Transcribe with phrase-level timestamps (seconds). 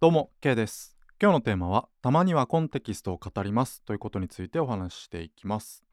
[0.00, 0.96] どうも K です。
[1.20, 3.82] 今日のテーマはたまにはコンテキストを語ります。
[3.82, 5.84] ということについてお話ししていきます、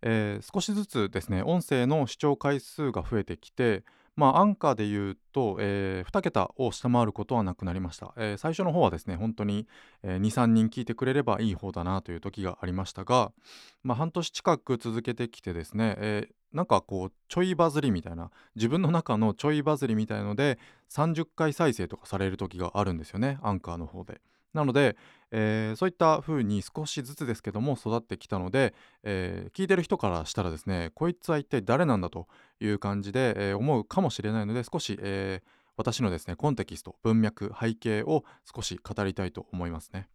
[0.00, 3.84] えー、少しずつですね音声の視聴回数が増えてきて
[4.16, 9.66] まあ、アンカーで言うと、えー、2桁を下回ることはなくなりました、えー、最初の方はですね本当に、
[10.02, 13.32] えー、23人聞いてくれればいい方だなという時がありましたが、
[13.82, 20.58] まあ、半年近く続けてきてですね、えー、なんかこうちょいバズりみたいな自分の中のちょいバズりみたいので
[20.90, 24.20] 30回再生とかされる時があるんですよねアンカーの方で。
[24.52, 24.96] なので、
[25.30, 32.28] えー、そういった風に少しずつですけども育ってきたので、えー、聞いてる人からしたらですねこいつは一体誰なんだと
[32.60, 35.40] いう感じで、えー、思うかもしれないので少し、え
[35.76, 38.24] 私のですねコンテキスト文脈背景を
[38.54, 40.08] 少し語りたいと思いますね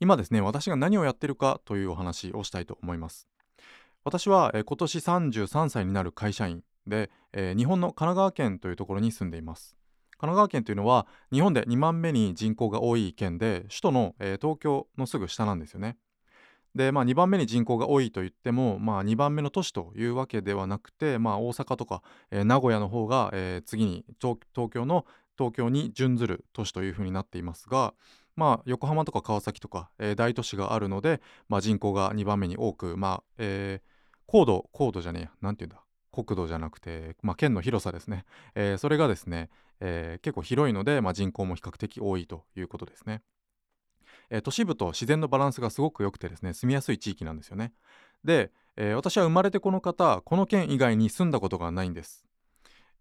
[0.00, 3.26] 今ですね私が何をやってるかというお話をしたいと思います
[4.04, 7.10] 私は、今年33歳になる会社員で、
[7.56, 9.76] 日本の神奈川県というところに住んでいます
[10.18, 15.96] 神奈川県というのは日本で2番目に人口が多い県で首都の、東京のすぐ下なんですよね。
[16.74, 23.32] でまあ、2番目に人口が多いといっても、まあ、2番目の都市というわけではなくて、まあ、大阪とか、名古屋の方が、
[23.64, 25.06] 次に東京の
[25.38, 27.94] 東京に準ずる都市というふうになっていますが、
[28.36, 33.93] まあ、横浜とか川崎とか、大都市があるので、まあ、人口が2番目に多く、まあえー、
[34.26, 35.30] 高度高度じゃねえや。
[35.40, 35.84] 何て言うんだ。
[36.14, 39.50] 国土じゃなくて、まあ、県の広さですね、えー、それがですね、
[39.80, 43.20] えー、結構広いので、まあ、人口も比較的多いということですね、
[44.30, 47.72] えー、都市部と自然のバランスがすごく良くてですね住みやすい地域なんですよね。
[48.22, 52.24] で、え私は生まれてこの方この県以外に住んだことがないんです。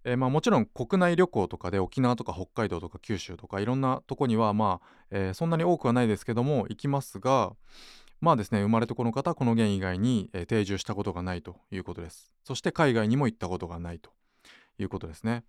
[0.05, 7.53] えー、まあ、もちろん国内旅行とかで沖縄とか北海道とか九州とかいろんなとこにはまあ、えー、そんなに多くはないですけども行きますが、
[8.23, 12.31] まあですね生まれてこの方この県以外に、えー、定住したことがないということです。
[12.45, 14.11] そして海外にも行ったことがないと
[14.79, 15.43] いうことですね。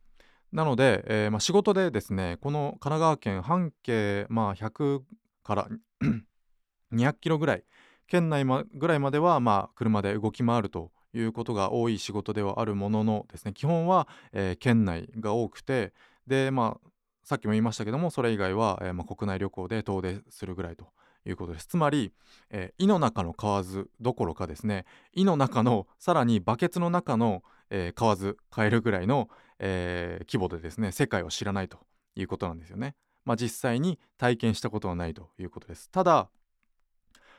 [0.50, 5.02] なので、えー、まあ、仕事でですねこの神奈川県半径、まあ、100
[5.44, 5.68] から
[6.92, 7.64] 200キロぐらい
[8.08, 15.92] 県内、ま、ぐらいまでは、まあ、車で動き回るということが多い仕事ではあるもののですね基本は、えー、県内が多くて
[16.26, 16.88] でまあ
[17.22, 20.88] さっきも言いましたけどもそれ以外は、えー、まあ、国内旅行で遠出するぐらいと
[21.26, 22.12] いうことですつまり、
[22.50, 31.78] えー、胃の中の蛙どころかですね胃の中のさらにバケツの中の、えー、蛙カエルぐらいの、えー、規模でですね世界を知らないと
[32.16, 32.94] いうことなんですよね。
[33.24, 35.88] まあ、実際に体験したことはないということです。
[35.90, 36.28] ただ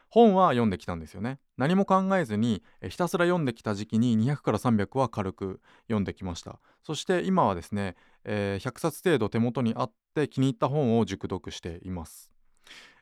[0.09, 12.34] 本は読んできたんですよね何も考えずにひたすら読んできた時期に200から300は軽く読んできましたそして今はですね、えー、100冊程度手元にあって気に入った本を熟読しています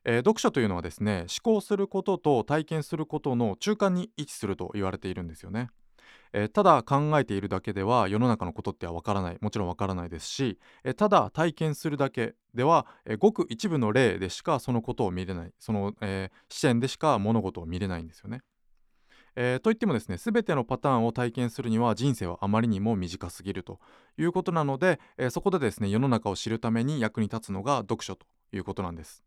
[0.05, 5.69] えー、読書というのはですね思考することと体験することの中間に位置すると言われているんですよね。
[6.33, 18.41] えー、ただ考えているだけでは世の中のことってはわからないもちろんわからないですし、えー、ただ体験するだけでは、えー、ごく一部の例でしかそのことを見れないその、え視点でしか物事を見れないんですよね。
[19.35, 23.79] え、といってもですね全てのパターンを体験するには人生はあまりにも短すぎると
[24.17, 29.23] いうことなので、え、そこでですね世の中を知るために役に立つのが読書ということなんです。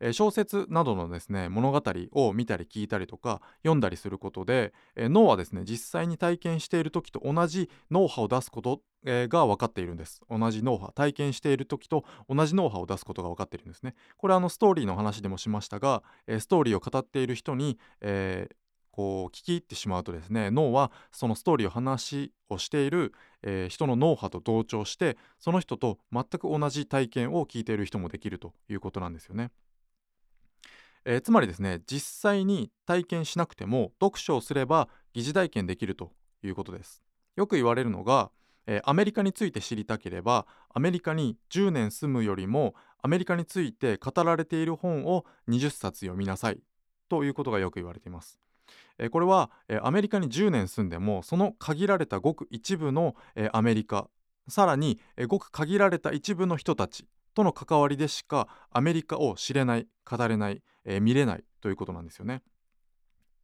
[0.00, 18.54] え小説などのですね物語を見たり聞いたりとか読んだりすることで、え脳はですね実際に体験している時と同じ脳波を出すこと、えが分かっているんです同じ脳波体験している時と同じ脳波を出すことが分かっているんですねこれあのストーリーの話でもしましたが、えストーリーを語っている人に、えー
[18.92, 23.12] こう聞き入ってしまうとですね脳はそのストーリーを話をしている、
[23.42, 29.50] えー、人の脳波と同調してその人と全く同じ体験を聞いている人もできるということなんですよね。
[31.04, 36.12] えー、つまりですね実際に体験しなくても読書をすれば疑似体験できると
[36.42, 37.02] いうことです。
[37.36, 38.30] よく言われるのが、
[38.66, 46.60] えー、アメリカについて知りたければアメリカに10年住むよりもアメリカについて語られている本を20冊読みなさい
[47.08, 48.38] ということがよく言われています。
[49.10, 49.50] これは、
[49.82, 53.16] アメリカに10年住んでもその限られたごく一部の、
[53.52, 54.08] アメリカ
[54.48, 62.42] さらに、ごく限られた一部の人たちとの関わりでしかアメリカを知れない語れない、えー、見れないということなんですよね。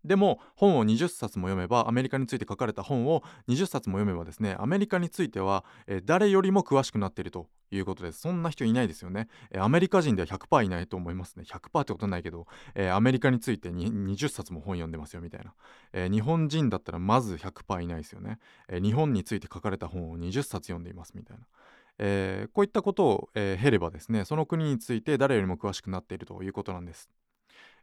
[0.06, 8.20] でも本を20冊も読めばアメリカについて書かれた本を20冊も読めばですねアメリカについては、えー、誰よりも詳しくなっているということです。
[8.20, 11.44] そんな人いないですよね、えー、アメリカ人では100%いないと思いますね。
[11.44, 12.46] 100%ってことないけど、
[12.76, 15.54] えー、アメリカについてに20冊も本読んでますよみたいな、
[15.92, 18.38] え日本人だったらまず100%いないですよね、
[18.68, 21.46] え日本について書かれた本を20冊読んでいますみたいな。
[21.98, 27.10] えー、こういったことを、えー、経ればですねその国について誰よりも詳しくなっているということなんです。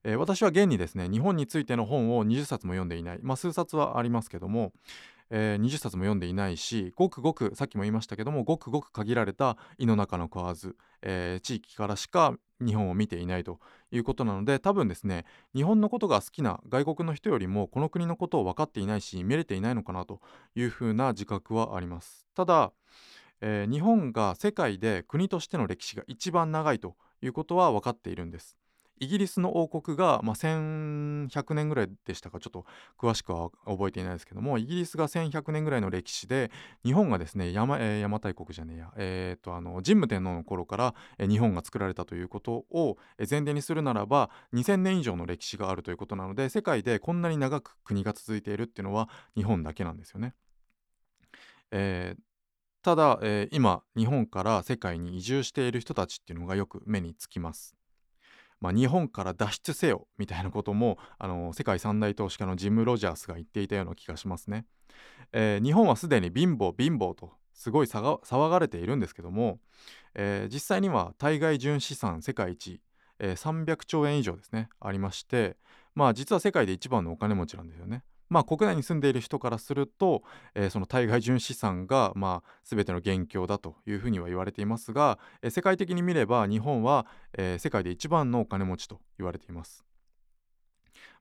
[0.04, 4.74] えー、私は現にですね日本についての本を20冊も読んでいない、まあ、数冊はありますけども、
[5.30, 13.60] えー20冊も読んでいないしごくごくさっきも言いましたけどもごくごく限られた胃の中の蛙、えー地域からしか日本を見ていないと
[13.92, 15.26] いうことなので多分ですね
[15.56, 20.22] 日本のことが好きな外国の人よりもこの国のことを分かっていないし見れていないのかなと
[20.56, 22.72] いうふうな自覚はありますただ、
[23.42, 28.58] えー日本が世界で国としての歴史が一番長いということは分かっているんです
[29.00, 32.66] イギリスの王国が、まあ、1100年ぐらいでしたかちょっと
[32.98, 36.52] 詳しくは覚えていないですけどもイギリスが1100年ぐらいの歴史で
[36.86, 50.36] 日本がですね邪,、えー邪馬台国じゃねえや、えーとあの神武天皇の頃から、えー日本が作られたということを、前提にするならば2000年以上の歴史があるということなので世界でこんなに長く国が続いているっていうのは日本だけなんですよね。
[51.72, 52.33] えー
[52.84, 57.78] ただ、えー今日本から世界に移住している人たちっていうのがよく目につきます。
[58.60, 64.66] まあ、日本から脱出せよみたいなこともあの世界三大投資家のジム・ロジャースが言っていたような気がしますね。
[65.32, 69.60] えー日本はすでに貧乏貧乏とすごい騒が騒がれているんですけども、
[70.14, 72.82] えー実際には対外純資産世界一、
[73.20, 75.56] えー300兆円以上ですねありまして
[75.96, 78.04] まあ実は世界で一番のお金持ちなんですよね。
[78.34, 80.24] まあ国内に住んでいる人からすると、
[80.56, 87.06] えーその対外純資産がまあ全ての元凶だというふうには言われていますが、えー世界的に見れば日本は、
[87.38, 89.86] えー世界で一番のお金持ちと言われています。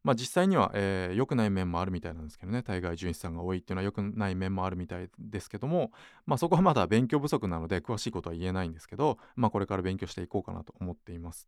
[0.03, 5.93] まあ実際には、えー良くない面もあるみたいなんですけどね対外純資産が多いっていうのは良くない面もあるみたいですけども
[6.27, 11.47] まあそこはまだ勉強不足なので詳しいことは言えないんですけどまあこれから勉強していこうかなと思っています。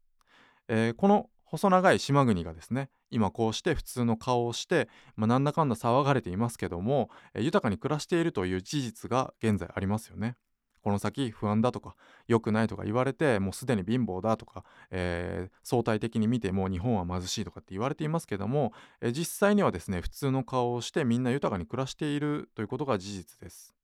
[0.68, 10.36] えーこの細長い島国がですね今こうして普通の顔をして、まあ、なんだかんだ騒がれていますけども、豊かに暮らしているという事実が現在ありますよね。
[10.82, 11.96] この先不安だとか
[12.28, 23.74] 良くないとか言われてもうすでに貧乏だとか、えー相対的に見てもう日本は貧しいとかって言われていますけども、えー実際にはですね普通の顔をしてみんな豊かに暮らしているということが事実です。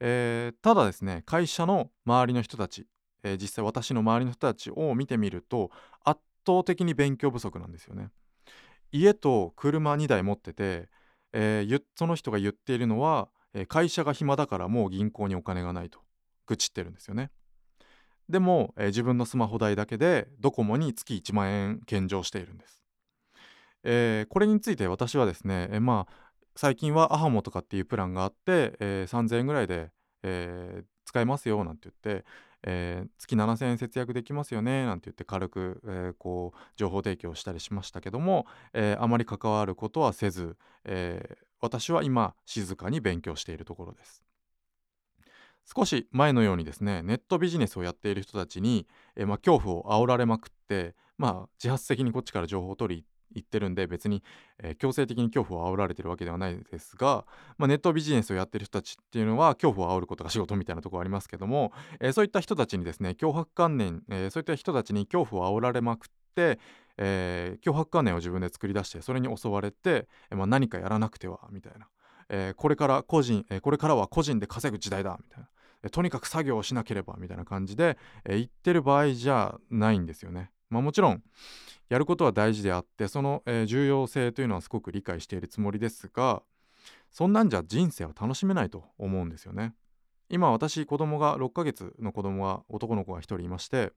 [0.00, 2.86] えーただですね会社の周りの人たち、
[3.22, 5.70] え実際私の周りの人たちを見てみると
[6.04, 8.10] 圧倒的に勉強不足なんですよね。
[8.90, 10.88] 家と車2台持ってて、
[11.32, 16.00] えーその人が言っているのは、えー会社が暇だからもう銀行にお金がないと
[16.46, 17.30] 愚痴ってるんですよね。
[18.28, 22.82] でも、えー自分のスマホ代だけでドコモに月1万円献上しているんです。
[23.84, 29.90] えーこれについて私はですね、えーまあ最近はアハモとかっていうプランがあって、えー3000円ぐらいで、
[30.22, 32.24] えー使えますよなんて言って、
[32.62, 44.22] えー月7000円節約できますよねなんて言って軽く、えーこう情報提供したりしましたけども、えーあまり関わることはせず、え私は今静かに勉強しているところです。
[45.74, 53.04] 少し前のようにですねネットビジネスをやっている人たちに、えまあ、恐怖を煽られまくって、まあ、自発的にこっちから情報を取り
[53.38, 54.22] 行ってるんで別に、
[54.58, 57.24] えー強制的に恐怖を煽られてるわけではないですが、
[57.56, 66.58] まあ、ネットビジネスをやってる人たちっていうのは恐怖を煽ることが仕事みたいなところありますけども、えーそういった人たちにですね脅迫観念、えそういった人たちに恐怖を煽られまくって、
[66.96, 71.88] えー脅迫観念を自分で作り出してそれに襲われて、えまあ、何かやらなくてはみたいな、
[72.28, 75.40] えこれから個人、えこれからは個人で稼ぐ時代だみたい
[75.82, 80.50] な、とにかく作業をしなければみたいな感じで、え言ってる場合じゃないんですよね。
[80.70, 81.22] まあ、もちろん
[81.88, 86.42] やることは大事であってその、えー重要性というのはすごく理解しているつもりですが
[87.10, 89.74] そんなんじゃ人生を楽しめないと思うんですよね。
[90.30, 93.92] 今私子供が6ヶ月の子供が男の子が1人いまして、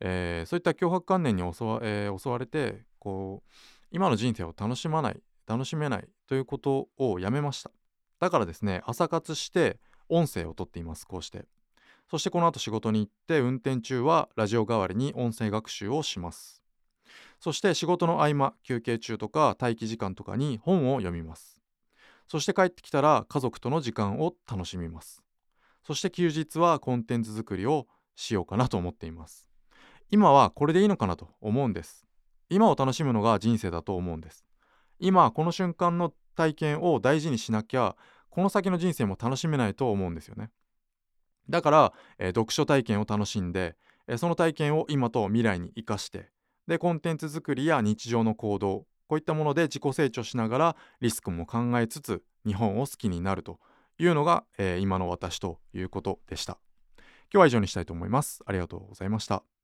[0.00, 3.50] えーそういった脅迫観念に襲わ,、えー襲われてこう
[3.90, 7.70] 今の人生を楽しまない楽しめないということをやめました
[8.18, 11.44] だからですね朝活して音声をとっていますこうして
[12.10, 16.62] そしてこの後仕事に行って運転中はラジオ代わりに音声学習をします。
[17.40, 21.60] そして仕事の合間休憩中とか待機時間とかに本を読みます。
[22.26, 25.22] そして帰ってきたら家族との時間を楽しみます。
[25.82, 27.86] そして休日はコンテンツ作りを
[28.16, 29.46] しようかなと思っています。
[30.10, 32.06] 今はこれでいいのかなと思うんです。
[32.50, 34.46] 今を楽しむのが人生だと思うんです。
[34.98, 37.96] 今この瞬間の体験を大事にしなきゃ
[38.30, 40.50] この先の人生も楽しめないと思うんですよね。
[41.48, 43.76] だから、えー読書体験を楽しんで、
[44.06, 46.30] えーその体験を今と未来に生かして
[46.66, 53.58] でコンテンツ作りや日常の行動こういったもので自己成長しながらリスクも考えつつ日本を好きになると
[53.98, 56.58] いうのが、えー今の私ということでした。
[57.30, 58.42] 今日は以上にしたいと思います。
[58.46, 59.57] ありがとうございました。